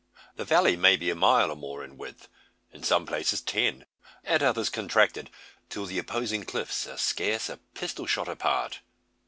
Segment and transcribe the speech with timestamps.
[0.35, 2.27] The valley may be a mile or more in width,
[2.71, 3.85] in some places ten,
[4.23, 5.29] at others contracted,
[5.69, 8.79] till the opposing cliffs are scarce a pistol shot apart.